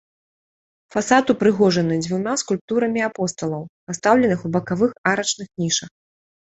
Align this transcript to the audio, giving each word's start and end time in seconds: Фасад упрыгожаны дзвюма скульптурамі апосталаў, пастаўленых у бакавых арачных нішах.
Фасад 0.95 1.25
упрыгожаны 1.33 1.99
дзвюма 2.05 2.33
скульптурамі 2.45 3.01
апосталаў, 3.11 3.63
пастаўленых 3.93 4.39
у 4.51 4.53
бакавых 4.59 4.91
арачных 5.15 5.47
нішах. 5.65 5.89